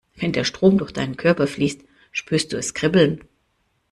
Wenn 0.15 0.31
der 0.31 0.45
Strom 0.45 0.79
durch 0.79 0.91
deinen 0.93 1.15
Körper 1.15 1.45
fließt, 1.45 1.81
spürst 2.11 2.51
du 2.53 2.57
es 2.57 2.73
kribbeln. 2.73 3.21